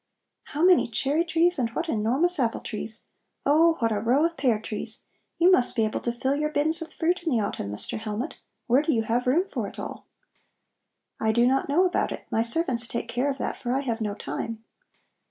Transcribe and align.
"How 0.45 0.63
many 0.65 0.87
cherry 0.87 1.23
trees 1.23 1.59
and 1.59 1.69
what 1.75 1.87
enormous 1.87 2.39
apple 2.39 2.61
trees! 2.61 3.05
Oh, 3.45 3.75
what 3.77 3.91
a 3.91 3.99
row 3.99 4.25
of 4.25 4.35
pear 4.35 4.59
trees! 4.59 5.03
You 5.37 5.51
must 5.51 5.75
be 5.75 5.85
able 5.85 5.99
to 5.99 6.11
fill 6.11 6.35
your 6.35 6.49
bins 6.49 6.79
with 6.79 6.95
fruit 6.95 7.21
in 7.21 7.29
the 7.29 7.39
autumn, 7.39 7.69
Mr. 7.71 7.99
Hellmut! 7.99 8.39
Where 8.65 8.81
do 8.81 8.93
you 8.93 9.03
have 9.03 9.27
room 9.27 9.47
for 9.47 9.67
it 9.67 9.77
all?" 9.77 10.07
"I 11.19 11.31
do 11.31 11.45
not 11.45 11.69
know 11.69 11.85
about 11.85 12.11
it; 12.11 12.25
my 12.31 12.41
servants 12.41 12.87
take 12.87 13.07
care 13.07 13.29
of 13.29 13.37
that, 13.37 13.59
for 13.59 13.71
I 13.73 13.81
have 13.81 14.01
no 14.01 14.15
time." 14.15 14.63